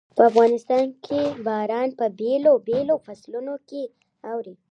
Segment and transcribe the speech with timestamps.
[0.15, 3.83] په افغانستان کې باران په بېلابېلو فصلونو کې
[4.31, 4.55] اوري.